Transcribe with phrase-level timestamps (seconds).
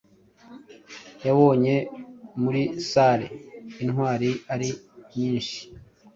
[1.25, 1.75] Yabonye
[2.41, 3.27] muri salle
[3.83, 4.69] intwari ari
[5.13, 5.59] nyinshi